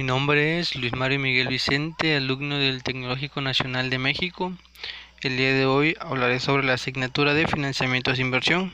Mi 0.00 0.06
nombre 0.06 0.58
es 0.58 0.76
Luis 0.76 0.94
Mario 0.94 1.18
Miguel 1.18 1.48
Vicente, 1.48 2.16
alumno 2.16 2.56
del 2.56 2.82
Tecnológico 2.82 3.42
Nacional 3.42 3.90
de 3.90 3.98
México. 3.98 4.56
El 5.20 5.36
día 5.36 5.52
de 5.52 5.66
hoy 5.66 5.94
hablaré 6.00 6.40
sobre 6.40 6.64
la 6.64 6.72
asignatura 6.72 7.34
de 7.34 7.46
financiamientos 7.46 8.16
de 8.16 8.22
inversión 8.22 8.72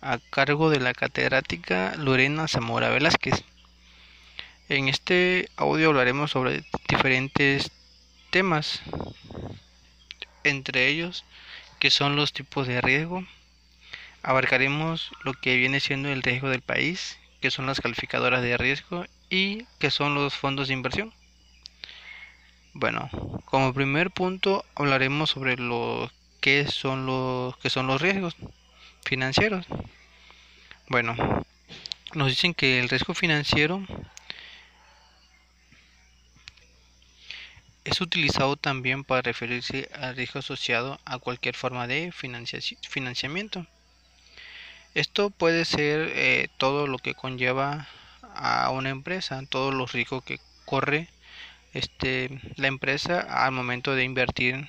a 0.00 0.18
cargo 0.30 0.68
de 0.68 0.80
la 0.80 0.94
catedrática 0.94 1.94
Lorena 1.96 2.48
Zamora 2.48 2.88
Velázquez. 2.88 3.44
En 4.68 4.88
este 4.88 5.48
audio 5.54 5.90
hablaremos 5.90 6.32
sobre 6.32 6.64
diferentes 6.88 7.70
temas, 8.30 8.82
entre 10.42 10.88
ellos 10.88 11.24
que 11.78 11.92
son 11.92 12.16
los 12.16 12.32
tipos 12.32 12.66
de 12.66 12.80
riesgo. 12.80 13.24
Abarcaremos 14.24 15.12
lo 15.22 15.34
que 15.34 15.56
viene 15.56 15.78
siendo 15.78 16.08
el 16.08 16.24
riesgo 16.24 16.48
del 16.48 16.62
país, 16.62 17.16
que 17.40 17.52
son 17.52 17.66
las 17.66 17.80
calificadoras 17.80 18.42
de 18.42 18.56
riesgo 18.56 19.06
y 19.30 19.64
que 19.78 19.90
son 19.90 20.14
los 20.14 20.34
fondos 20.34 20.68
de 20.68 20.74
inversión. 20.74 21.12
Bueno, 22.72 23.10
como 23.46 23.74
primer 23.74 24.10
punto 24.10 24.64
hablaremos 24.74 25.30
sobre 25.30 25.56
lo 25.56 26.10
que 26.40 26.66
son 26.66 27.06
los 27.06 27.56
que 27.58 27.70
son 27.70 27.86
los 27.86 28.00
riesgos 28.00 28.36
financieros. 29.04 29.66
Bueno, 30.88 31.16
nos 32.14 32.28
dicen 32.28 32.54
que 32.54 32.78
el 32.80 32.88
riesgo 32.88 33.14
financiero 33.14 33.82
es 37.84 38.00
utilizado 38.00 38.56
también 38.56 39.04
para 39.04 39.22
referirse 39.22 39.88
al 39.94 40.14
riesgo 40.14 40.40
asociado 40.40 41.00
a 41.04 41.18
cualquier 41.18 41.56
forma 41.56 41.86
de 41.86 42.12
financiamiento. 42.12 43.66
Esto 44.94 45.30
puede 45.30 45.64
ser 45.64 46.10
eh, 46.14 46.48
todo 46.58 46.86
lo 46.86 46.98
que 46.98 47.14
conlleva 47.14 47.88
a 48.38 48.70
una 48.70 48.90
empresa, 48.90 49.42
todos 49.48 49.74
los 49.74 49.92
riesgos 49.92 50.22
que 50.22 50.40
corre 50.64 51.08
este, 51.74 52.40
la 52.56 52.68
empresa 52.68 53.20
al 53.20 53.52
momento 53.52 53.94
de 53.94 54.04
invertir 54.04 54.68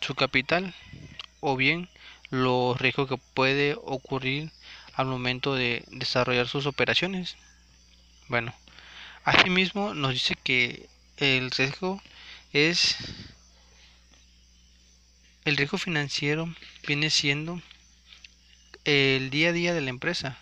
su 0.00 0.14
capital 0.14 0.74
o 1.40 1.56
bien 1.56 1.88
los 2.30 2.80
riesgos 2.80 3.08
que 3.08 3.16
puede 3.34 3.74
ocurrir 3.74 4.52
al 4.94 5.06
momento 5.06 5.54
de 5.54 5.84
desarrollar 5.88 6.46
sus 6.46 6.66
operaciones. 6.66 7.36
Bueno, 8.28 8.54
asimismo 9.24 9.94
nos 9.94 10.12
dice 10.12 10.36
que 10.36 10.88
el 11.16 11.50
riesgo 11.50 12.00
es 12.52 12.96
el 15.44 15.56
riesgo 15.56 15.78
financiero 15.78 16.54
viene 16.86 17.10
siendo 17.10 17.60
el 18.84 19.30
día 19.30 19.48
a 19.48 19.52
día 19.52 19.74
de 19.74 19.80
la 19.80 19.90
empresa 19.90 20.38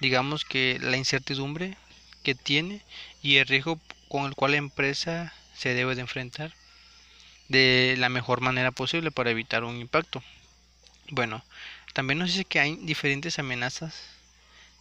digamos 0.00 0.44
que 0.44 0.78
la 0.80 0.96
incertidumbre 0.96 1.76
que 2.22 2.34
tiene 2.34 2.82
y 3.22 3.36
el 3.36 3.46
riesgo 3.46 3.80
con 4.08 4.24
el 4.24 4.34
cual 4.34 4.52
la 4.52 4.58
empresa 4.58 5.32
se 5.54 5.74
debe 5.74 5.94
de 5.94 6.02
enfrentar 6.02 6.52
de 7.48 7.94
la 7.98 8.08
mejor 8.08 8.40
manera 8.40 8.72
posible 8.72 9.10
para 9.10 9.30
evitar 9.30 9.64
un 9.64 9.76
impacto. 9.76 10.22
Bueno, 11.10 11.44
también 11.92 12.18
nos 12.18 12.28
dice 12.28 12.44
que 12.44 12.60
hay 12.60 12.76
diferentes 12.76 13.38
amenazas 13.38 13.94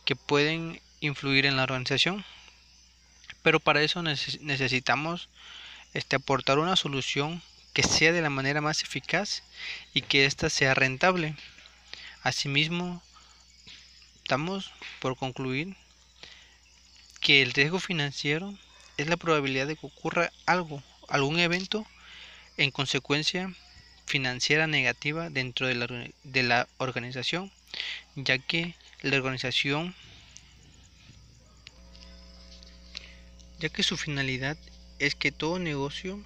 que 0.05 0.15
pueden 0.15 0.81
influir 0.99 1.45
en 1.45 1.55
la 1.55 1.63
organización, 1.63 2.25
pero 3.43 3.59
para 3.59 3.81
eso 3.81 4.01
necesitamos 4.01 5.29
este, 5.93 6.15
aportar 6.15 6.59
una 6.59 6.75
solución 6.75 7.41
que 7.73 7.83
sea 7.83 8.11
de 8.11 8.21
la 8.21 8.29
manera 8.29 8.61
más 8.61 8.83
eficaz 8.83 9.43
y 9.93 10.01
que 10.01 10.25
ésta 10.25 10.49
sea 10.49 10.73
rentable. 10.73 11.35
Asimismo, 12.23 13.03
Estamos 14.25 14.73
por 15.01 15.15
concluir 15.15 15.75
que 17.21 17.43
el 17.43 17.53
riesgo 17.53 17.79
financiero 17.79 18.55
es 18.97 19.05
la 19.05 19.17
probabilidad 19.17 19.67
de 19.67 19.75
que 19.75 19.85
ocurra 19.85 20.31
algo, 20.47 20.81
algún 21.07 21.37
evento 21.37 21.85
en 22.57 22.71
consecuencia 22.71 23.53
financiera 24.07 24.65
negativa 24.65 25.29
dentro 25.29 25.67
de 25.67 25.75
la, 25.75 26.09
de 26.23 26.41
la 26.41 26.67
organización, 26.79 27.51
ya 28.15 28.39
que 28.39 28.73
la 29.03 29.17
organización, 29.17 29.93
ya 33.59 33.69
que 33.69 33.83
su 33.83 33.95
finalidad 33.95 34.57
es 34.97 35.13
que 35.13 35.31
todo 35.31 35.59
negocio 35.59 36.19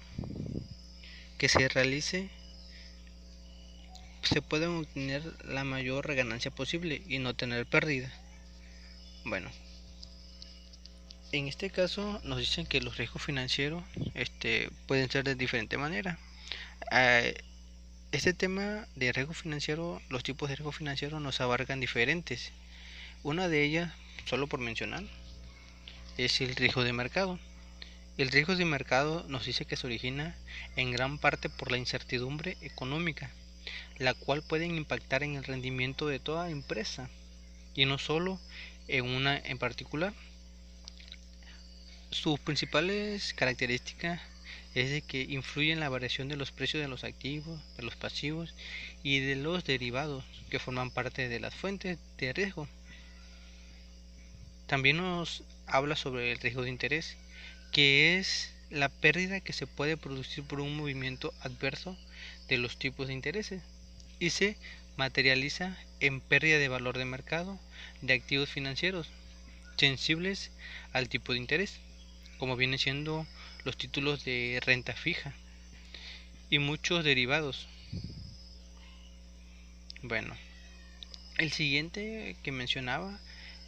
que 1.36 1.50
se 1.50 1.68
realice 1.68 2.30
se 4.22 4.42
puede 4.42 4.66
obtener 4.66 5.22
la 5.44 5.64
mayor 5.64 6.14
ganancia 6.14 6.50
posible 6.50 7.02
y 7.06 7.18
no 7.18 7.34
tener 7.34 7.66
pérdida. 7.66 8.12
Bueno, 9.24 9.50
en 11.32 11.48
este 11.48 11.70
caso 11.70 12.20
nos 12.24 12.38
dicen 12.38 12.66
que 12.66 12.80
los 12.80 12.96
riesgos 12.96 13.22
financieros 13.22 13.82
este, 14.14 14.70
pueden 14.86 15.10
ser 15.10 15.24
de 15.24 15.34
diferente 15.34 15.78
manera. 15.78 16.18
Eh, 16.92 17.34
este 18.12 18.32
tema 18.32 18.86
de 18.96 19.12
riesgo 19.12 19.34
financiero, 19.34 20.02
los 20.08 20.22
tipos 20.22 20.48
de 20.48 20.56
riesgo 20.56 20.72
financiero 20.72 21.20
nos 21.20 21.40
abarcan 21.40 21.80
diferentes. 21.80 22.52
Una 23.22 23.48
de 23.48 23.64
ellas, 23.64 23.92
solo 24.24 24.46
por 24.48 24.60
mencionar, 24.60 25.04
es 26.18 26.40
el 26.40 26.56
riesgo 26.56 26.82
de 26.82 26.92
mercado. 26.92 27.38
El 28.18 28.30
riesgo 28.30 28.56
de 28.56 28.64
mercado 28.64 29.24
nos 29.28 29.46
dice 29.46 29.64
que 29.64 29.76
se 29.76 29.86
origina 29.86 30.36
en 30.76 30.90
gran 30.90 31.18
parte 31.18 31.48
por 31.48 31.70
la 31.70 31.78
incertidumbre 31.78 32.56
económica 32.60 33.30
la 33.98 34.14
cual 34.14 34.42
pueden 34.42 34.76
impactar 34.76 35.22
en 35.22 35.36
el 35.36 35.44
rendimiento 35.44 36.06
de 36.06 36.18
toda 36.18 36.50
empresa 36.50 37.10
y 37.74 37.84
no 37.84 37.98
solo 37.98 38.40
en 38.88 39.04
una 39.04 39.36
en 39.38 39.58
particular. 39.58 40.12
Sus 42.10 42.40
principales 42.40 43.34
características 43.34 44.20
es 44.74 44.90
de 44.90 45.02
que 45.02 45.22
influyen 45.22 45.74
en 45.74 45.80
la 45.80 45.88
variación 45.88 46.28
de 46.28 46.36
los 46.36 46.50
precios 46.52 46.82
de 46.82 46.88
los 46.88 47.04
activos, 47.04 47.60
de 47.76 47.82
los 47.82 47.96
pasivos 47.96 48.54
y 49.02 49.20
de 49.20 49.36
los 49.36 49.64
derivados 49.64 50.24
que 50.48 50.58
forman 50.58 50.90
parte 50.90 51.28
de 51.28 51.40
las 51.40 51.54
fuentes 51.54 51.98
de 52.18 52.32
riesgo. 52.32 52.68
También 54.66 54.98
nos 54.98 55.42
habla 55.66 55.96
sobre 55.96 56.32
el 56.32 56.38
riesgo 56.38 56.62
de 56.62 56.70
interés, 56.70 57.16
que 57.72 58.18
es 58.18 58.52
la 58.70 58.88
pérdida 58.88 59.40
que 59.40 59.52
se 59.52 59.66
puede 59.66 59.96
producir 59.96 60.44
por 60.44 60.60
un 60.60 60.76
movimiento 60.76 61.34
adverso 61.40 61.96
de 62.50 62.58
los 62.58 62.76
tipos 62.76 63.06
de 63.06 63.14
intereses 63.14 63.62
y 64.18 64.30
se 64.30 64.56
materializa 64.96 65.78
en 66.00 66.20
pérdida 66.20 66.58
de 66.58 66.68
valor 66.68 66.98
de 66.98 67.04
mercado 67.04 67.58
de 68.02 68.12
activos 68.12 68.50
financieros 68.50 69.08
sensibles 69.76 70.50
al 70.92 71.08
tipo 71.08 71.32
de 71.32 71.38
interés, 71.38 71.78
como 72.38 72.56
vienen 72.56 72.78
siendo 72.78 73.26
los 73.64 73.78
títulos 73.78 74.24
de 74.24 74.60
renta 74.66 74.94
fija 74.94 75.32
y 76.50 76.58
muchos 76.58 77.04
derivados. 77.04 77.68
Bueno, 80.02 80.36
el 81.38 81.52
siguiente 81.52 82.36
que 82.42 82.52
mencionaba 82.52 83.18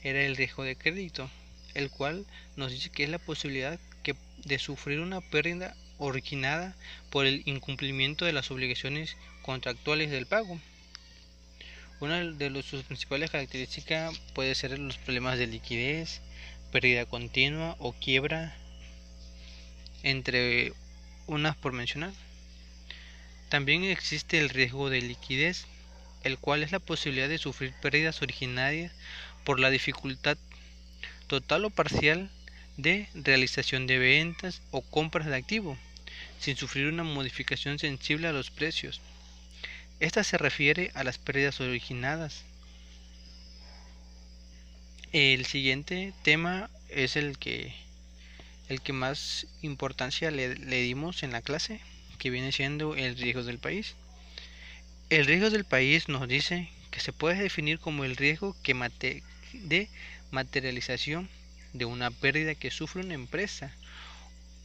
era 0.03 0.23
el 0.23 0.37
riesgo 0.37 0.65
de 0.65 0.77
crédito, 0.77 1.31
el 1.75 1.89
cual 1.89 2.27
nos 2.57 2.73
dice 2.73 2.91
que 2.91 3.05
es 3.05 3.09
la 3.09 3.19
posibilidad 3.19 3.79
que 4.03 4.17
de 4.45 4.59
sufrir 4.59 5.01
una 5.01 5.21
pérdida 5.21 5.77
originada 6.03 6.75
por 7.11 7.27
el 7.27 7.43
incumplimiento 7.47 8.25
de 8.25 8.33
las 8.33 8.51
obligaciones 8.51 9.17
contractuales 9.43 10.11
del 10.11 10.27
pago. 10.27 10.61
Una 12.01 12.19
de 12.19 12.63
sus 12.63 12.83
principales 12.83 13.31
características 13.31 14.19
puede 14.35 14.55
ser 14.55 14.79
los 14.79 14.99
problemas 14.99 15.39
de 15.39 15.47
liquidez, 15.47 16.21
pérdida 16.73 17.07
continua 17.07 17.77
o 17.79 17.93
quiebra, 17.93 18.57
entre 20.03 20.73
unas 21.27 21.57
por 21.57 21.73
mencionar. 21.73 22.13
También 23.49 23.85
existe 23.85 24.39
el 24.39 24.49
riesgo 24.49 24.91
de 24.91 25.03
liquidez, 25.03 25.67
el 26.25 26.39
cual 26.39 26.63
es 26.63 26.73
la 26.73 26.81
posibilidad 26.81 27.29
de 27.29 27.39
sufrir 27.39 27.73
pérdidas 27.81 28.23
originarias 28.23 28.93
por 29.45 29.61
la 29.61 29.71
dificultad 29.71 30.39
total 31.27 31.65
o 31.65 31.71
parcial 31.71 32.31
de 32.77 33.09
realización 33.15 33.87
de 33.87 33.99
ventas 33.99 34.63
o 34.71 34.81
compras 34.81 35.27
de 35.27 35.37
activo, 35.37 35.79
sin 36.43 36.57
sufrir 36.57 36.89
una 36.89 37.05
modificación 37.05 37.79
sensible 37.79 38.27
a 38.27 38.33
los 38.33 38.51
precios. 38.51 39.01
Esta 40.01 40.25
se 40.25 40.39
refiere 40.39 40.91
a 40.95 41.05
las 41.05 41.17
pérdidas 41.17 41.61
originadas. 41.61 42.43
El 45.13 45.47
siguiente 45.47 46.13
tema 46.25 46.69
es 46.89 47.15
el 47.15 47.39
que 47.39 47.73
el 48.69 48.81
que 48.81 48.93
más 48.93 49.47
importancia 49.61 50.33
le, 50.33 50.57
dimos 50.57 51.23
en 51.23 51.31
la 51.31 51.43
clase, 51.43 51.81
que 52.19 52.31
viene 52.31 52.51
siendo 52.51 52.97
el 52.97 53.17
riesgo 53.17 53.45
del 53.45 53.59
país. 53.59 53.95
El 55.11 55.27
riesgo 55.27 55.51
del 55.51 55.65
país 55.65 56.09
nos 56.09 56.27
dice 56.27 56.71
que 56.91 56.99
se 56.99 57.13
puede 57.13 57.41
definir 57.41 57.79
como 57.79 58.05
el 58.05 58.17
riesgo 58.17 58.57
que 58.65 58.75
de 59.53 59.89
materialización 60.33 61.29
de 61.73 61.85
una 61.85 62.11
pérdida 62.11 62.57
que 62.57 62.73
sufre 62.73 63.03
una 63.03 63.15
empresa 63.15 63.73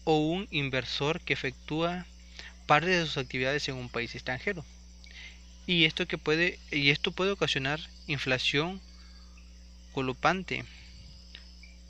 o 0.09 0.15
un 0.15 0.48
inversor 0.51 1.19
que 1.19 1.33
efectúa 1.33 2.06
parte 2.65 2.88
de 2.88 3.06
sus 3.06 3.18
actividades 3.18 3.68
en 3.68 3.75
un 3.75 3.89
país 3.89 4.15
extranjero. 4.15 4.63
Y 5.65 5.83
esto, 5.83 6.07
que 6.07 6.18
puede, 6.18 6.59
y 6.71 6.92
esto 6.92 7.12
puede 7.12 7.31
ocasionar 7.31 7.81
inflación 8.07 8.80
colopante 9.92 10.63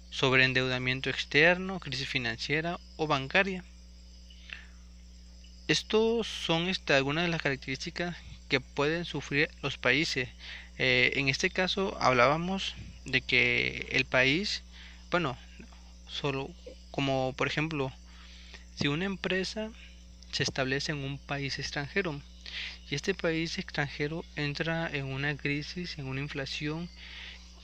sobre 0.10 0.46
endeudamiento 0.46 1.12
externo, 1.12 1.80
crisis 1.80 2.08
financiera 2.08 2.80
o 2.96 3.06
bancaria. 3.06 3.64
Estos 5.68 6.26
son 6.26 6.70
este, 6.70 6.94
algunas 6.94 7.24
de 7.24 7.30
las 7.30 7.42
características 7.44 8.18
que 8.50 8.60
pueden 8.60 9.06
sufrir 9.06 9.48
los 9.62 9.78
países. 9.78 10.28
Eh, 10.80 11.12
en 11.18 11.30
este 11.30 11.52
caso 11.52 11.96
hablábamos 12.02 12.74
de 13.06 13.22
que 13.22 13.90
el 13.92 14.06
país, 14.06 14.64
bueno, 15.12 15.38
solo 16.08 16.50
como 16.90 17.36
por 17.38 17.46
ejemplo, 17.46 17.94
si 18.78 18.88
una 18.88 19.06
empresa 19.06 19.72
se 20.32 20.44
establece 20.44 20.92
en 20.92 21.00
un 21.00 21.18
país 21.18 21.58
extranjero 21.58 22.22
y 22.90 22.96
este 22.96 23.16
país 23.16 23.58
extranjero 23.58 24.24
entra 24.36 24.88
en 24.92 25.06
una 25.06 25.36
crisis, 25.36 25.98
en 25.98 26.06
una 26.06 26.22
inflación 26.22 26.88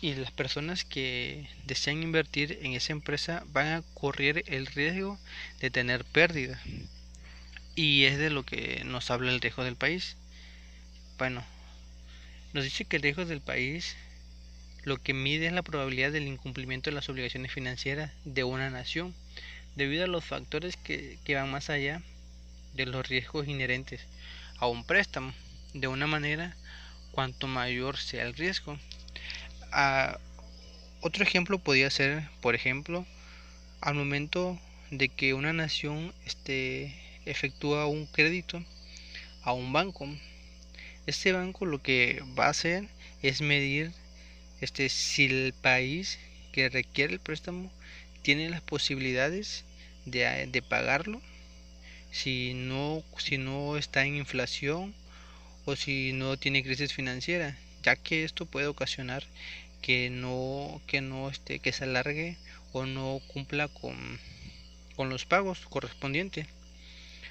y 0.02 0.16
las 0.16 0.32
personas 0.32 0.84
que 0.84 1.48
desean 1.66 2.02
invertir 2.02 2.60
en 2.62 2.74
esa 2.74 2.94
empresa 2.94 3.44
van 3.54 3.68
a 3.68 3.84
correr 3.94 4.44
el 4.48 4.66
riesgo 4.66 5.20
de 5.62 5.70
tener 5.70 6.04
pérdida. 6.04 6.60
Y 7.76 8.04
es 8.04 8.18
de 8.18 8.30
lo 8.30 8.44
que 8.44 8.84
nos 8.84 9.10
habla 9.12 9.32
el 9.32 9.40
riesgo 9.40 9.64
del 9.64 9.76
país. 9.76 10.18
Bueno, 11.18 11.46
nos 12.54 12.64
dice 12.64 12.86
que 12.86 12.98
el 12.98 13.04
riesgo 13.04 13.26
del 13.26 13.40
país 13.40 13.96
lo 14.84 15.02
que 15.02 15.14
mide 15.14 15.48
es 15.48 15.54
la 15.54 15.62
probabilidad 15.62 16.12
del 16.12 16.28
incumplimiento 16.28 16.90
de 16.90 16.96
las 16.96 17.08
obligaciones 17.08 17.52
financieras 17.52 18.12
de 18.26 18.44
una 18.44 18.70
nación, 18.70 19.16
debido 19.76 20.06
a 20.06 20.08
los 20.08 20.24
factores 20.24 20.78
que, 20.78 21.18
van 21.30 21.52
más 21.52 21.70
allá 21.70 22.02
de 22.74 22.86
los 22.86 23.08
riesgos 23.08 23.48
inherentes 23.48 24.02
a 24.58 24.68
un 24.68 24.84
préstamo. 24.84 25.34
De 25.74 25.88
una 25.88 26.06
manera, 26.06 26.56
cuanto 27.12 27.48
mayor 27.48 27.98
sea 27.98 28.24
el 28.24 28.36
riesgo. 28.36 28.78
Ah, 29.72 30.20
otro 31.02 31.24
ejemplo 31.24 31.58
podría 31.58 31.90
ser, 31.90 32.30
por 32.42 32.54
ejemplo, 32.54 33.06
al 33.82 33.96
momento 33.96 34.60
de 34.92 35.10
que 35.10 35.34
una 35.34 35.52
nación 35.52 36.14
este, 36.26 36.96
efectúa 37.26 37.88
un 37.88 38.06
crédito 38.06 38.64
a 39.42 39.54
un 39.54 39.74
banco. 39.74 40.08
Este 41.08 41.32
banco 41.32 41.66
lo 41.66 41.82
que 41.82 42.24
va 42.38 42.46
a 42.46 42.52
hacer 42.52 42.88
es 43.22 43.42
medir 43.42 43.92
este, 44.62 44.88
si 44.90 45.26
el 45.26 45.54
país 45.54 46.20
que 46.52 46.70
requiere 46.70 47.14
el 47.14 47.20
préstamo 47.20 47.72
tiene 48.24 48.50
las 48.50 48.62
posibilidades 48.62 49.66
de, 50.06 50.48
de 50.48 50.62
pagarlo, 50.62 51.22
si 52.12 52.54
no, 52.56 53.04
si 53.18 53.38
no 53.38 53.78
está 53.78 54.06
en 54.06 54.16
inflación 54.16 54.96
o 55.66 55.76
si 55.76 56.14
no 56.14 56.38
tiene 56.38 56.64
crisis 56.64 56.94
financiera, 56.94 57.58
ya 57.84 57.96
que 57.96 58.24
esto 58.24 58.46
puede 58.46 58.68
ocasionar 58.68 59.24
que 59.82 60.10
no, 60.10 60.82
que 60.88 61.02
no 61.02 61.30
este, 61.30 61.60
que 61.60 61.74
se 61.74 61.84
alargue 61.84 62.38
o 62.72 62.86
no 62.86 63.20
cumpla 63.28 63.68
con, 63.68 64.20
con 64.96 65.10
los 65.10 65.26
pagos 65.26 65.60
correspondientes. 65.70 66.48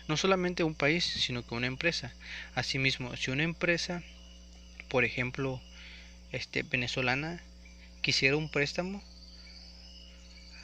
No 0.09 0.17
solamente 0.17 0.65
un 0.65 0.75
país, 0.75 1.05
sino 1.05 1.47
que 1.47 1.55
una 1.55 1.69
empresa. 1.69 2.13
Asimismo, 2.55 3.17
si 3.17 3.31
una 3.31 3.45
empresa, 3.45 4.03
por 4.89 5.05
ejemplo, 5.05 5.63
este, 6.33 6.65
venezolana 6.65 7.41
quisiera 8.03 8.37
un 8.37 8.51
préstamo 8.51 9.03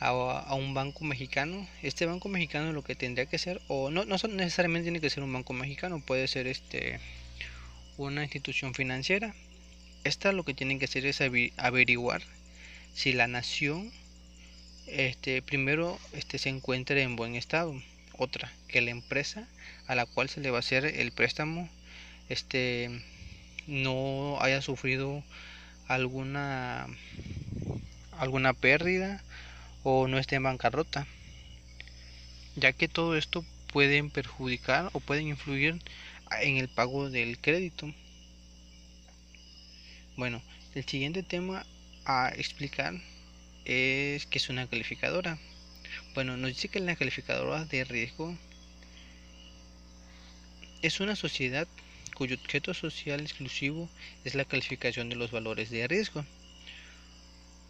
a, 0.00 0.55
un 0.55 0.75
banco 0.75 1.05
mexicano, 1.05 1.67
este 1.83 2.06
banco 2.06 2.29
mexicano 2.29 2.73
lo 2.73 2.83
que 2.83 2.95
tendría 2.95 3.27
que 3.27 3.39
ser, 3.39 3.61
o 3.69 3.91
no, 3.91 4.05
no 4.05 4.17
necesariamente 4.29 4.85
tiene 4.85 5.00
que 5.00 5.11
ser 5.11 5.23
un 5.23 5.33
banco 5.33 5.53
mexicano, 5.53 6.00
puede 6.00 6.29
ser 6.29 6.47
este 6.47 7.00
una 7.97 8.23
institución 8.23 8.75
financiera. 8.75 9.35
Esta 10.05 10.33
lo 10.33 10.45
que 10.45 10.55
tienen 10.55 10.79
que 10.79 10.85
hacer 10.85 11.05
es 11.05 11.21
averiguar 11.56 12.23
si 12.95 13.12
la 13.12 13.27
nación 13.27 13.91
este 14.87 15.43
primero 15.43 15.99
este 16.12 16.39
se 16.39 16.49
encuentra 16.49 17.00
en 17.00 17.17
buen 17.17 17.35
estado. 17.35 17.75
Otra, 18.17 18.53
que 18.69 18.81
la 18.81 18.91
empresa 18.91 19.49
a 19.87 19.95
la 19.95 20.06
cual 20.06 20.29
se 20.29 20.41
le 20.41 20.50
va 20.50 20.59
a 20.59 20.61
hacer 20.61 20.85
el 20.85 21.12
préstamo 21.12 21.69
este 22.29 22.91
no 23.67 24.39
haya 24.41 24.62
sufrido 24.62 25.23
alguna 25.89 26.87
alguna 28.19 28.53
pérdida 28.53 29.23
o 29.83 30.09
no 30.09 30.19
esté 30.19 30.37
en 30.37 30.45
bancarrota 30.45 31.07
ya 32.59 32.73
que 32.73 32.89
todo 32.89 33.17
esto 33.17 33.45
pueden 33.73 34.11
perjudicar 34.11 34.91
o 34.93 35.01
pueden 35.01 35.29
influir 35.29 35.81
en 36.41 36.57
el 36.57 36.69
pago 36.69 37.11
del 37.11 37.39
crédito. 37.39 37.93
Bueno 40.17 40.43
el 40.75 40.85
siguiente 40.85 41.23
tema 41.23 41.65
a 42.05 42.31
explicar 42.37 42.95
es 43.65 44.27
que 44.27 44.39
es 44.39 44.49
una 44.49 44.67
calificadora. 44.67 45.39
Bueno 46.15 46.37
nos 46.37 46.51
dice 46.51 46.69
que 46.69 46.81
la 46.81 46.97
calificadora 46.97 47.65
de 47.65 47.85
riesgo 47.85 48.37
es 50.83 51.01
una 51.01 51.17
sociedad 51.17 51.67
cuyo 52.15 52.37
objeto 52.37 52.75
social 52.75 53.21
exclusivo 53.21 53.89
es 54.25 54.35
la 54.35 54.45
calificación 54.45 55.09
de 55.09 55.17
los 55.17 55.31
valores 55.31 55.71
de 55.71 55.87
riesgo 55.87 56.25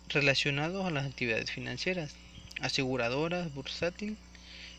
relacionados 0.09 0.87
a 0.87 0.91
las 0.91 1.07
actividades 1.07 1.51
financieras, 1.51 2.15
aseguradoras, 2.61 3.53
bursátil 3.55 4.17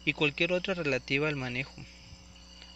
y 0.06 0.14
cualquier 0.14 0.54
otra 0.54 0.74
relativa 0.74 1.28
al 1.28 1.36
manejo, 1.36 1.76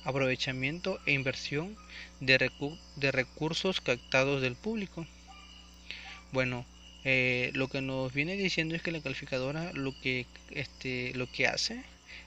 aprovechamiento 0.04 1.00
e 1.06 1.14
inversión 1.14 1.76
de, 2.20 2.52
de 2.96 3.12
recursos 3.12 3.82
captados 3.82 4.42
del 4.42 4.56
público. 4.56 5.08
Bueno, 6.32 6.66
eh, 7.06 7.52
lo 7.54 7.68
que 7.68 7.82
nos 7.82 8.14
viene 8.14 8.38
diciendo 8.38 8.76
es 8.76 8.82
que 8.82 8.92
la 8.92 9.02
calificadora 9.02 9.72
lo 9.74 10.00
que, 10.02 10.26
este, 10.52 11.14
lo 11.16 11.32
que 11.32 11.48
hace 11.48 11.84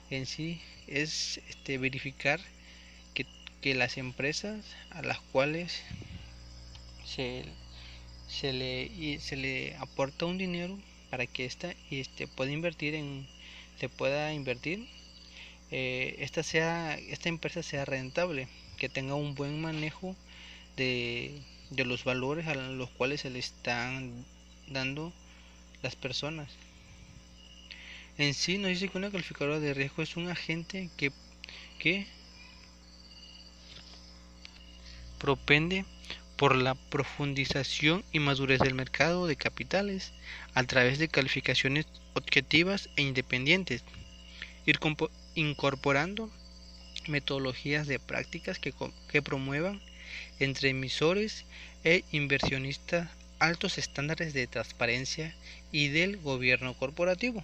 en 0.09 0.25
sí 0.25 0.61
es 0.87 1.39
este, 1.49 1.77
verificar 1.77 2.39
que 3.61 3.73
las 3.73 3.97
empresas 3.97 4.63
a 4.91 5.01
las 5.01 5.19
cuales 5.19 5.81
se, 7.03 7.43
se, 8.27 8.53
le, 8.53 9.19
se 9.19 9.35
le 9.35 9.75
aporta 9.77 10.25
un 10.25 10.37
dinero 10.37 10.77
para 11.09 11.25
que 11.27 11.45
esta 11.45 11.73
este, 11.91 12.27
pueda 12.27 12.51
invertir 12.51 12.95
en 12.95 13.27
se 13.79 13.89
pueda 13.89 14.33
invertir 14.33 14.87
eh, 15.71 16.15
esta 16.19 16.43
sea 16.43 16.95
esta 16.97 17.29
empresa 17.29 17.63
sea 17.63 17.85
rentable 17.85 18.47
que 18.77 18.89
tenga 18.89 19.15
un 19.15 19.35
buen 19.35 19.61
manejo 19.61 20.15
de, 20.77 21.41
de 21.71 21.85
los 21.85 22.03
valores 22.03 22.47
a 22.47 22.55
los 22.55 22.89
cuales 22.91 23.21
se 23.21 23.29
le 23.29 23.39
están 23.39 24.25
dando 24.67 25.13
las 25.83 25.95
personas. 25.95 26.49
En 28.17 28.33
sí 28.33 28.57
nos 28.57 28.69
dice 28.69 28.89
que 28.89 28.97
una 28.97 29.11
calificadora 29.11 29.59
de 29.59 29.73
riesgo 29.73 30.03
es 30.03 30.17
un 30.17 30.27
agente 30.29 30.89
que, 30.97 31.11
que 31.79 32.05
propende 35.17 35.85
por 36.37 36.55
la 36.55 36.75
profundización 36.75 38.03
y 38.11 38.19
madurez 38.19 38.59
del 38.59 38.75
mercado 38.75 39.27
de 39.27 39.35
capitales 39.35 40.13
a 40.53 40.63
través 40.63 40.99
de 40.99 41.07
calificaciones 41.07 41.87
objetivas 42.13 42.89
e 42.95 43.01
independientes, 43.01 43.83
ir 44.65 44.79
incorporando 45.35 46.29
metodologías 47.07 47.87
de 47.87 47.99
prácticas 47.99 48.59
que, 48.59 48.73
que 49.09 49.21
promuevan 49.21 49.81
entre 50.39 50.69
emisores 50.69 51.45
e 51.83 52.03
inversionistas 52.11 53.09
altos 53.39 53.77
estándares 53.77 54.33
de 54.33 54.47
transparencia 54.47 55.35
y 55.71 55.89
del 55.89 56.17
gobierno 56.17 56.73
corporativo. 56.73 57.43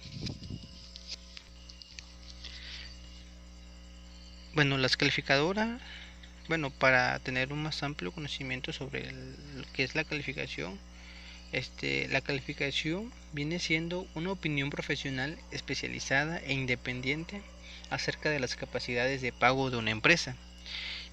Bueno, 4.54 4.78
las 4.78 4.96
calificadoras 4.96 5.80
bueno, 6.48 6.70
para 6.70 7.18
tener 7.20 7.52
un 7.52 7.62
más 7.62 7.82
amplio 7.82 8.12
conocimiento 8.12 8.72
sobre 8.72 9.10
lo 9.12 9.64
que 9.72 9.84
es 9.84 9.94
la 9.94 10.04
calificación, 10.04 10.78
este, 11.52 12.08
la 12.08 12.20
calificación 12.20 13.12
viene 13.32 13.58
siendo 13.58 14.06
una 14.14 14.32
opinión 14.32 14.70
profesional 14.70 15.38
especializada 15.52 16.38
e 16.38 16.52
independiente 16.52 17.40
acerca 17.90 18.28
de 18.28 18.40
las 18.40 18.56
capacidades 18.56 19.22
de 19.22 19.32
pago 19.32 19.70
de 19.70 19.76
una 19.76 19.90
empresa 19.90 20.36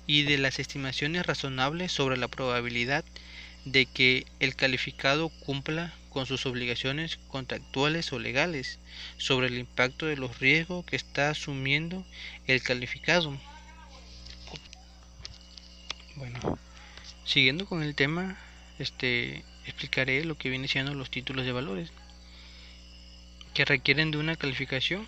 y 0.07 0.23
de 0.23 0.38
las 0.38 0.59
estimaciones 0.59 1.25
razonables 1.25 1.91
sobre 1.91 2.17
la 2.17 2.27
probabilidad 2.27 3.05
de 3.65 3.85
que 3.85 4.25
el 4.39 4.55
calificado 4.55 5.29
cumpla 5.29 5.93
con 6.09 6.25
sus 6.25 6.45
obligaciones 6.45 7.19
contractuales 7.29 8.11
o 8.11 8.19
legales 8.19 8.79
sobre 9.17 9.47
el 9.47 9.57
impacto 9.59 10.07
de 10.07 10.17
los 10.17 10.39
riesgos 10.39 10.85
que 10.85 10.95
está 10.95 11.29
asumiendo 11.29 12.03
el 12.47 12.61
calificado 12.63 13.39
bueno, 16.15 16.60
siguiendo 17.25 17.65
con 17.65 17.84
el 17.84 17.96
tema, 17.96 18.38
este 18.80 19.44
explicaré 19.65 20.25
lo 20.25 20.38
que 20.38 20.50
viene 20.50 20.68
siendo 20.68 20.94
los 20.94 21.12
títulos 21.12 21.46
de 21.46 21.51
valores 21.51 21.91
que 23.53 23.65
requieren 23.65 24.12
de 24.12 24.18
una 24.18 24.36
calificación. 24.36 25.08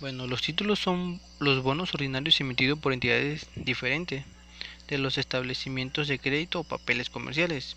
Bueno, 0.00 0.26
los 0.26 0.42
títulos 0.42 0.78
son 0.78 1.20
los 1.38 1.62
bonos 1.62 1.94
ordinarios 1.94 2.40
emitidos 2.40 2.78
por 2.78 2.92
entidades 2.92 3.46
diferentes, 3.54 4.24
de 4.88 4.98
los 4.98 5.18
establecimientos 5.18 6.08
de 6.08 6.18
crédito 6.18 6.60
o 6.60 6.64
papeles 6.64 7.10
comerciales, 7.10 7.76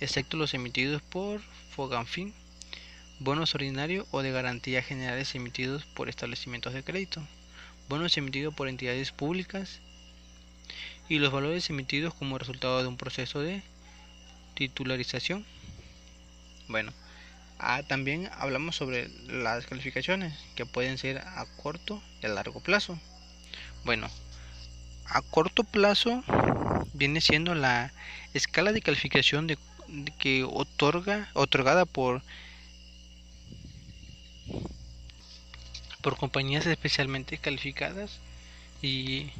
excepto 0.00 0.36
los 0.36 0.54
emitidos 0.54 1.02
por 1.02 1.40
Foganfin, 1.70 2.32
bonos 3.20 3.54
ordinarios 3.54 4.06
o 4.10 4.22
de 4.22 4.30
garantía 4.30 4.82
generales 4.82 5.34
emitidos 5.34 5.84
por 5.84 6.08
establecimientos 6.08 6.72
de 6.72 6.84
crédito, 6.84 7.22
bonos 7.88 8.16
emitidos 8.16 8.54
por 8.54 8.68
entidades 8.68 9.12
públicas 9.12 9.80
y 11.08 11.18
los 11.18 11.32
valores 11.32 11.68
emitidos 11.70 12.14
como 12.14 12.38
resultado 12.38 12.80
de 12.82 12.88
un 12.88 12.96
proceso 12.96 13.40
de 13.40 13.62
titularización. 14.54 15.44
Bueno, 16.68 16.92
ah, 17.58 17.82
también 17.82 18.28
hablamos 18.38 18.76
sobre 18.76 19.08
las 19.26 19.66
calificaciones 19.66 20.34
que 20.54 20.66
pueden 20.66 20.98
ser 20.98 21.18
a 21.18 21.46
corto 21.56 22.02
y 22.22 22.26
a 22.26 22.28
largo 22.28 22.60
plazo. 22.60 22.98
Bueno, 23.84 24.08
a 25.06 25.22
corto 25.22 25.64
plazo 25.64 26.22
viene 26.92 27.20
siendo 27.20 27.54
la 27.54 27.92
escala 28.34 28.72
de 28.72 28.82
calificación 28.82 29.48
que 30.18 30.44
otorga 30.44 31.30
otorgada 31.32 31.86
por 31.86 32.22
por 36.00 36.16
compañías 36.16 36.66
especialmente 36.66 37.38
calificadas 37.38 38.20
y, 38.82 39.30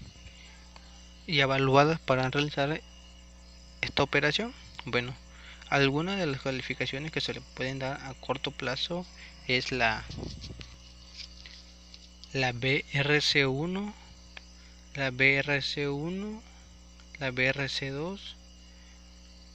y 1.27 1.41
evaluadas 1.41 2.01
para 2.01 2.29
realizar 2.31 2.81
esta 3.81 4.03
operación. 4.03 4.53
Bueno, 4.85 5.15
algunas 5.71 6.19
de 6.19 6.27
las 6.27 6.41
calificaciones 6.41 7.13
que 7.13 7.21
se 7.21 7.35
le 7.35 7.41
pueden 7.41 7.79
dar 7.79 8.01
a 8.05 8.15
corto 8.15 8.51
plazo 8.51 9.07
es 9.47 9.73
la 9.73 10.05
la 12.33 12.53
BRC1, 12.53 13.93
la 14.95 15.11
BRC1, 15.11 16.41
la 17.19 17.33
BRC2 17.33 18.21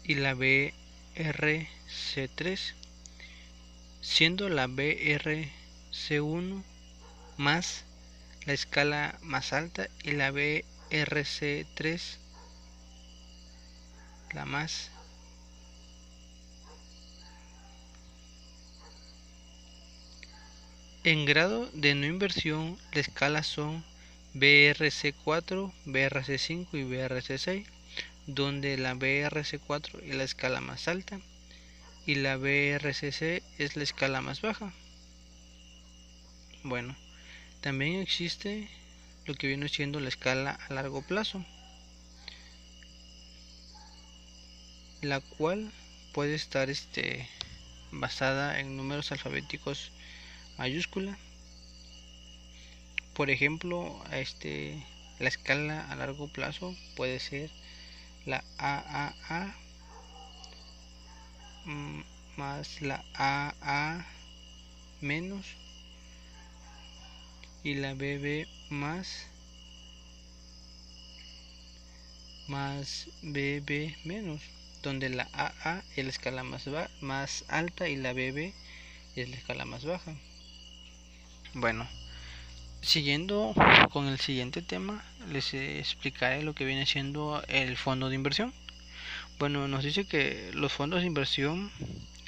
y 0.04 0.16
la 0.16 0.34
BRC3, 0.34 2.74
siendo 4.02 4.50
la 4.50 4.68
BRC1 4.68 6.64
más 7.38 7.84
la 8.46 8.54
escala 8.54 9.18
más 9.22 9.54
alta 9.54 9.88
y 10.04 10.12
la 10.12 10.32
BRC3 10.32 12.02
la 14.34 14.46
más 14.46 14.90
En 21.06 21.26
grado 21.26 21.70
de 21.74 21.96
no 21.96 22.06
inversión, 22.06 22.78
la 22.94 23.02
escala 23.02 23.44
son 23.44 23.84
BRC4, 24.36 25.74
BRC5 25.86 26.68
y 26.72 26.84
BRC6, 26.84 27.66
donde 28.26 28.78
la 28.78 28.96
BRC4 28.96 30.02
es 30.02 30.16
la 30.16 30.24
escala 30.24 30.62
más 30.62 30.88
alta 30.88 31.20
y 32.06 32.16
la 32.16 32.38
BRCC 32.38 33.44
es 33.58 33.76
la 33.76 33.84
escala 33.84 34.22
más 34.22 34.40
baja. 34.40 34.72
Bueno, 36.64 36.96
también 37.64 38.02
existe 38.02 38.68
lo 39.26 39.36
que 39.36 39.48
viene 39.48 39.70
siendo 39.70 40.02
la 40.02 40.10
escala 40.10 40.60
a 40.68 40.74
largo 40.74 41.02
plazo, 41.02 41.46
la 45.02 45.22
cual 45.22 45.72
puede 46.14 46.36
estar 46.36 46.70
este, 46.70 47.26
basada 47.90 48.60
en 48.60 48.76
números 48.76 49.14
alfabéticos 49.14 49.94
mayúscula. 50.58 51.18
Por 53.14 53.30
ejemplo 53.30 54.04
este 54.12 54.86
la 55.20 55.30
escala 55.30 55.90
a 55.90 55.96
largo 55.96 56.28
plazo 56.28 56.76
puede 56.98 57.22
ser 57.22 57.50
la 58.26 58.44
AAA 58.58 59.56
mm, 61.64 62.02
más 62.36 62.82
la 62.82 63.06
AA 63.14 64.06
menos 65.00 65.63
y 67.64 67.76
la 67.76 67.94
BB 67.94 68.48
más 68.70 69.28
más 72.48 73.10
BB 73.22 73.96
menos 74.06 74.42
donde 74.82 75.10
la 75.10 75.30
AA 75.34 75.84
es 75.96 76.04
la 76.04 76.12
escala 76.12 76.44
más, 76.44 76.68
más 77.02 77.46
alta 77.48 77.88
y 77.88 77.96
la 77.96 78.14
BB 78.14 78.54
es 79.16 79.30
la 79.30 79.36
escala 79.38 79.66
más 79.66 79.86
baja 79.86 80.14
bueno, 81.56 81.88
siguiendo 82.82 83.54
con 83.92 84.08
el 84.08 84.20
siguiente 84.20 84.64
tema, 84.64 85.04
les 85.32 85.54
explicaré 85.54 86.42
lo 86.42 86.56
que 86.56 86.66
viene 86.66 86.88
siendo 86.88 87.44
el 87.48 87.78
fondo 87.78 88.10
de 88.10 88.16
inversión. 88.16 88.52
Bueno, 89.38 89.68
nos 89.68 89.84
dice 89.84 90.06
que 90.06 90.50
los 90.56 90.74
fondos 90.74 91.02
de 91.02 91.08
inversión 91.08 91.72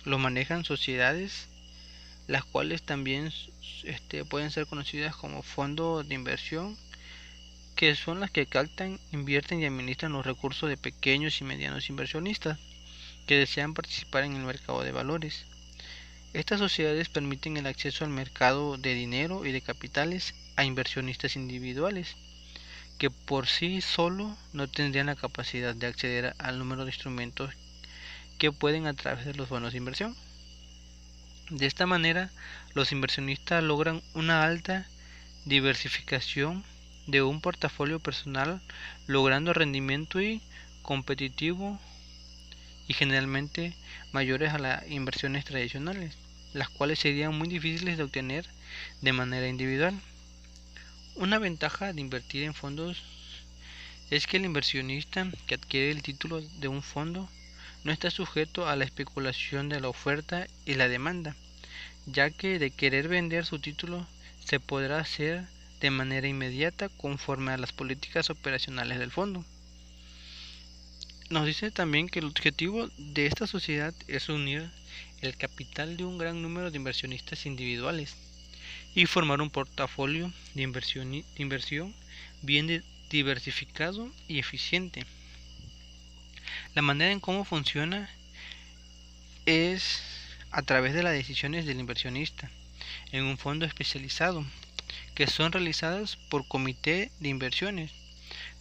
lo 0.03 0.19
manejan 0.19 0.63
sociedades, 0.63 1.47
las 2.27 2.43
cuales 2.43 2.83
también 2.83 3.31
este, 3.83 4.25
pueden 4.25 4.51
ser 4.51 4.65
conocidas 4.67 5.15
como 5.15 5.43
fondos 5.43 6.07
de 6.07 6.15
inversión, 6.15 6.77
que 7.75 7.95
son 7.95 8.19
las 8.19 8.31
que 8.31 8.45
captan, 8.45 8.99
invierten 9.11 9.61
y 9.61 9.65
administran 9.65 10.13
los 10.13 10.25
recursos 10.25 10.69
de 10.69 10.77
pequeños 10.77 11.41
y 11.41 11.43
medianos 11.43 11.89
inversionistas 11.89 12.59
que 13.27 13.37
desean 13.37 13.73
participar 13.73 14.23
en 14.23 14.35
el 14.35 14.43
mercado 14.43 14.83
de 14.83 14.91
valores. 14.91 15.45
Estas 16.33 16.59
sociedades 16.59 17.09
permiten 17.09 17.57
el 17.57 17.65
acceso 17.65 18.05
al 18.05 18.11
mercado 18.11 18.77
de 18.77 18.93
dinero 18.93 19.45
y 19.45 19.51
de 19.51 19.61
capitales 19.61 20.33
a 20.55 20.63
inversionistas 20.63 21.35
individuales 21.35 22.15
que 22.97 23.09
por 23.09 23.47
sí 23.47 23.81
solo 23.81 24.37
no 24.53 24.67
tendrían 24.69 25.07
la 25.07 25.15
capacidad 25.15 25.75
de 25.75 25.87
acceder 25.87 26.33
al 26.37 26.59
número 26.59 26.85
de 26.85 26.91
instrumentos 26.91 27.53
que 28.37 28.51
pueden 28.51 28.87
a 28.87 28.93
través 28.93 29.25
de 29.25 29.33
los 29.33 29.49
bonos 29.49 29.73
de 29.73 29.77
inversión. 29.79 30.15
De 31.49 31.65
esta 31.65 31.85
manera, 31.85 32.31
los 32.73 32.91
inversionistas 32.91 33.63
logran 33.63 34.01
una 34.13 34.43
alta 34.43 34.87
diversificación 35.45 36.63
de 37.07 37.21
un 37.21 37.41
portafolio 37.41 37.99
personal, 37.99 38.61
logrando 39.07 39.53
rendimiento 39.53 40.21
y 40.21 40.41
competitivo 40.81 41.79
y 42.87 42.93
generalmente 42.93 43.75
mayores 44.11 44.53
a 44.53 44.59
las 44.59 44.89
inversiones 44.89 45.45
tradicionales 45.45 46.17
las 46.55 46.69
cuales 46.69 46.99
serían 46.99 47.37
muy 47.37 47.49
difíciles 47.49 47.97
de 47.97 48.03
obtener 48.03 48.47
de 49.01 49.11
manera 49.11 49.47
individual. 49.47 49.93
Una 51.15 51.37
ventaja 51.37 51.91
de 51.91 51.99
invertir 51.99 52.43
en 52.43 52.53
fondos 52.53 53.03
es 54.09 54.25
que 54.25 54.37
el 54.37 54.45
inversionista 54.45 55.29
que 55.47 55.55
adquiere 55.55 55.91
el 55.91 56.01
título 56.01 56.39
de 56.41 56.67
un 56.69 56.81
fondo 56.81 57.29
no 57.85 57.91
está 57.91 58.09
sujeto 58.09 58.67
a 58.67 58.75
la 58.75 58.83
especulación 58.83 59.69
de 59.69 59.79
la 59.79 59.89
oferta 59.89 60.47
y 60.65 60.73
la 60.73 60.87
demanda, 60.87 61.35
ya 62.07 62.31
que 62.31 62.57
de 62.57 62.71
querer 62.71 63.07
vender 63.07 63.45
su 63.45 63.59
título 63.59 64.07
se 64.43 64.59
podrá 64.59 64.99
hacer 64.99 65.45
de 65.81 65.91
manera 65.91 66.27
inmediata 66.27 66.89
conforme 66.89 67.51
a 67.51 67.57
las 67.57 67.73
políticas 67.73 68.31
operacionales 68.31 68.97
del 68.97 69.11
fondo. 69.11 69.45
Nos 71.29 71.45
dice 71.45 71.69
también 71.69 72.09
que 72.09 72.19
el 72.19 72.25
objetivo 72.25 72.89
de 72.97 73.27
esta 73.27 73.45
sociedad 73.45 73.93
es 74.07 74.29
unir 74.29 74.67
el 75.21 75.37
capital 75.37 75.95
de 75.95 76.05
un 76.05 76.17
gran 76.17 76.41
número 76.41 76.71
de 76.71 76.77
inversionistas 76.77 77.45
individuales 77.45 78.15
y 78.95 79.05
formar 79.05 79.41
un 79.41 79.51
portafolio 79.51 80.33
de 80.55 80.63
inversión, 81.37 81.93
bien 82.41 82.83
diversificado 83.11 84.11
y 84.27 84.39
eficiente. 84.39 85.05
La 86.73 86.81
manera 86.81 87.11
en 87.11 87.19
cómo 87.19 87.45
funciona 87.45 88.09
es 89.45 90.01
a 90.51 90.61
través 90.61 90.93
de 90.93 91.03
las 91.03 91.13
decisiones 91.13 91.65
del 91.65 91.79
inversionista 91.79 92.49
en 93.11 93.23
un 93.25 93.37
fondo 93.37 93.65
especializado 93.65 94.45
que 95.13 95.27
son 95.27 95.51
realizadas 95.51 96.17
por 96.29 96.47
comité 96.47 97.11
de 97.19 97.29
inversiones 97.29 97.91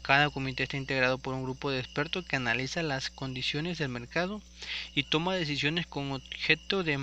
cada 0.05 0.29
comité 0.29 0.65
está 0.65 0.77
integrado 0.77 1.17
por 1.17 1.33
un 1.33 1.45
grupo 1.45 1.71
de 1.71 1.81
expertos 1.81 2.27
que 2.27 2.37
analiza 2.37 2.83
las 2.83 3.09
condiciones 3.09 3.79
del 3.79 3.89
mercado 3.89 4.43
y 4.95 5.05
toma 5.05 5.35
decisiones 5.35 5.87
con 5.87 6.13
objeto 6.13 6.85
de 6.85 6.99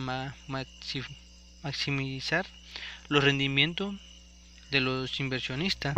maximizar 1.64 2.46
los 3.10 3.24
rendimientos 3.24 3.96
de 4.70 4.82
los 4.82 5.20
inversionistas. 5.20 5.96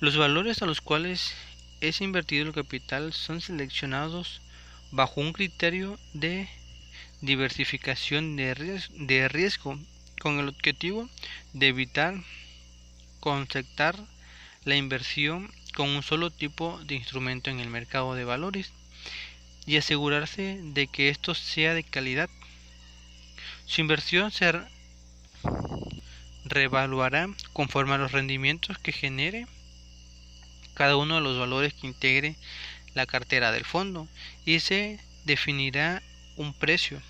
Los 0.00 0.16
valores 0.16 0.60
a 0.60 0.66
los 0.66 0.80
cuales 0.80 1.32
es 1.80 2.00
invertido 2.00 2.46
el 2.46 2.52
capital 2.52 3.12
son 3.12 3.40
seleccionados 3.40 4.40
bajo 4.90 5.20
un 5.20 5.32
criterio 5.32 5.98
de 6.12 6.48
diversificación 7.20 8.36
de 8.36 9.28
riesgo, 9.28 9.78
con 10.20 10.38
el 10.38 10.48
objetivo 10.48 11.08
de 11.52 11.68
evitar 11.68 12.14
conceptar 13.20 13.96
la 14.64 14.76
inversión 14.76 15.50
con 15.74 15.88
un 15.90 16.02
solo 16.02 16.30
tipo 16.30 16.80
de 16.84 16.96
instrumento 16.96 17.50
en 17.50 17.60
el 17.60 17.68
mercado 17.68 18.14
de 18.14 18.24
valores 18.24 18.72
y 19.66 19.76
asegurarse 19.76 20.58
de 20.62 20.86
que 20.88 21.08
esto 21.08 21.34
sea 21.34 21.74
de 21.74 21.84
calidad. 21.84 22.28
Su 23.66 23.80
inversión 23.80 24.32
se 24.32 24.52
revaluará 26.44 27.28
conforme 27.52 27.94
a 27.94 27.98
los 27.98 28.12
rendimientos 28.12 28.78
que 28.78 28.92
genere 28.92 29.46
cada 30.78 30.96
uno 30.96 31.16
de 31.16 31.20
los 31.20 31.36
valores 31.36 31.74
que 31.74 31.88
integre 31.88 32.36
la 32.94 33.04
cartera 33.04 33.50
del 33.50 33.64
fondo 33.64 34.06
y 34.46 34.60
se 34.60 35.00
definirá 35.24 36.04
un 36.36 36.54
precio. 36.54 37.02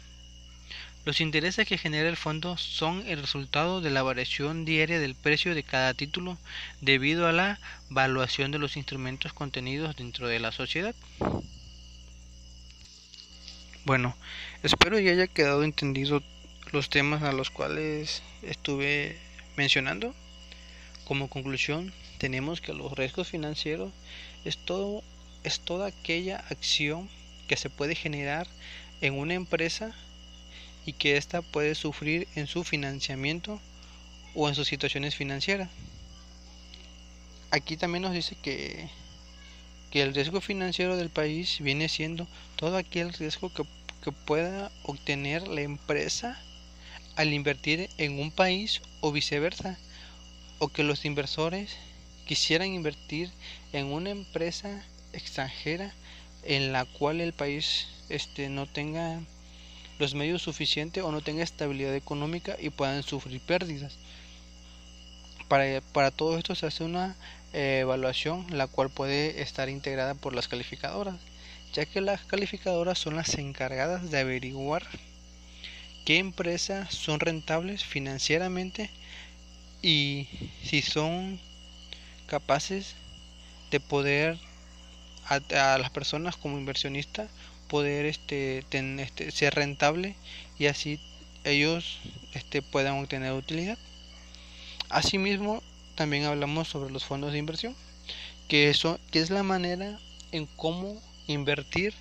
Los 1.05 1.21
intereses 1.21 1.69
que 1.69 1.77
genera 1.77 2.09
el 2.09 2.17
fondo 2.17 2.57
son 2.57 3.07
el 3.07 3.21
resultado 3.21 3.83
de 3.83 3.91
la 3.91 4.03
variación 4.03 4.65
diaria 4.65 4.99
del 4.99 5.15
precio 5.15 5.55
de 5.55 5.65
cada 5.65 5.93
título 5.93 6.39
debido 6.81 7.27
a 7.27 7.33
la 7.33 7.61
valuación 7.91 8.53
de 8.53 8.59
los 8.59 8.79
instrumentos 8.79 9.35
contenidos 9.35 9.97
dentro 9.97 10.29
de 10.29 10.41
la 10.41 10.51
sociedad. 10.51 10.95
Bueno, 13.85 14.17
espero 14.63 14.97
que 14.97 15.11
haya 15.11 15.27
quedado 15.27 15.63
entendido 15.63 16.23
los 16.73 16.89
temas 16.89 17.23
a 17.23 17.33
los 17.33 17.51
cuales 17.51 18.23
estuve 18.41 19.19
mencionando. 19.57 20.15
Como 21.05 21.29
conclusión, 21.29 21.93
tenemos 22.19 22.61
que 22.61 22.75
los 22.75 22.93
riesgos 22.93 23.29
financieros 23.29 23.93
es 24.45 24.59
todo 24.59 25.03
es 25.45 25.61
toda 25.61 25.87
aquella 25.87 26.45
acción 26.51 27.09
que 27.47 27.57
se 27.57 27.71
puede 27.71 27.95
generar 27.95 28.47
en 29.01 29.15
una 29.15 29.35
empresa 29.35 29.95
y 30.85 30.93
que 30.93 31.17
ésta 31.17 31.43
puede 31.43 31.75
sufrir 31.75 32.27
en 32.35 32.47
su 32.47 32.65
financiamiento 32.65 33.61
o 34.35 34.49
en 34.49 34.55
sus 34.55 34.69
situaciones 34.69 35.15
financieras. 35.15 35.71
Aquí 37.51 37.77
también 37.77 38.03
nos 38.03 38.13
dice 38.13 38.37
que, 38.43 38.89
que 39.91 40.03
el 40.03 40.15
riesgo 40.15 40.41
financiero 40.41 40.97
del 40.97 41.09
país 41.09 41.59
viene 41.61 41.89
siendo 41.89 42.27
todo 42.57 42.77
aquel 42.77 43.13
riesgo 43.13 43.53
que, 43.53 43.65
que 44.03 44.13
pueda 44.13 44.71
obtener 44.83 45.49
la 45.49 45.63
empresa 45.63 46.41
al 47.17 47.33
invertir 47.33 47.89
en 47.97 48.19
un 48.21 48.31
país 48.31 48.83
o 49.01 49.13
viceversa, 49.13 49.79
o 50.59 50.69
que 50.69 50.83
los 50.83 51.05
inversores 51.05 51.77
quisieran 52.29 52.69
invertir 52.69 53.31
en 53.73 53.87
una 53.87 54.11
empresa 54.11 54.85
extranjera 55.15 55.95
en 56.45 56.73
la 56.73 56.85
cual 56.85 57.23
el 57.23 57.33
país 57.33 57.89
este, 58.11 58.51
no 58.51 58.67
tenga 58.67 59.21
los 59.99 60.15
medios 60.15 60.43
suficientes 60.43 61.03
o 61.03 61.11
no 61.11 61.23
tenga 61.23 61.43
estabilidad 61.43 61.95
económica 61.95 62.57
y 62.61 62.69
puedan 62.69 63.03
sufrir 63.03 63.41
pérdidas. 63.41 63.97
Para, 65.49 65.81
para 65.81 66.11
todo 66.11 66.37
esto 66.37 66.55
se 66.55 66.67
hace 66.67 66.85
una 66.85 67.17
eh, 67.55 67.79
evaluación 67.81 68.47
la 68.51 68.67
cual 68.67 68.91
puede 68.91 69.41
estar 69.41 69.71
integrada 69.71 70.15
por 70.15 70.35
las 70.35 70.49
calificadoras, 70.49 71.17
ya 71.73 71.87
que 71.87 72.03
las 72.03 72.21
calificadoras 72.27 72.99
son 72.99 73.17
las 73.17 73.35
encargadas 73.39 74.11
de 74.11 74.19
averiguar 74.19 74.87
qué 76.05 76.19
empresas 76.19 76.95
son 76.95 77.21
rentables 77.21 77.85
financieramente 77.85 78.91
y 79.81 80.29
si 80.63 80.83
son 80.83 81.41
capaces 82.29 82.95
de 83.71 83.81
poder 83.81 84.39
a, 85.27 85.41
las 85.79 85.91
personas 85.91 86.37
como 86.37 86.59
inversionistas 86.59 87.29
poder 87.69 88.07
este, 88.07 88.65
este, 88.71 89.31
ser 89.31 89.55
rentable 89.55 90.15
y 90.59 90.67
así 90.67 90.99
ellos 91.45 91.99
este, 92.33 92.63
puedan 92.63 92.95
obtener 92.95 93.33
utilidad. 93.33 93.77
Asimismo, 94.89 95.63
también 95.95 96.25
hablamos 96.25 96.69
sobre 96.69 96.91
los 96.91 97.05
fondos 97.05 97.33
de 97.33 97.39
inversión, 97.39 97.77
que, 98.49 98.71
eso, 98.71 98.99
que 99.11 99.21
es 99.21 99.29
la 99.29 99.43
manera 99.43 99.99
en 100.33 100.47
cómo 100.47 101.01
invertir 101.27 101.93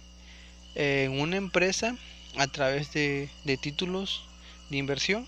en 0.75 1.19
una 1.19 1.35
empresa 1.35 1.97
a 2.37 2.47
través 2.47 2.93
de, 2.93 3.29
de 3.43 3.57
títulos 3.57 4.23
de 4.69 4.77
inversión. 4.77 5.27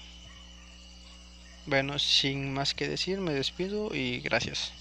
Bueno, 1.65 1.99
sin 1.99 2.53
más 2.53 2.73
que 2.73 2.87
decir, 2.87 3.19
me 3.19 3.33
despido 3.33 3.93
y 3.93 4.21
gracias. 4.21 4.71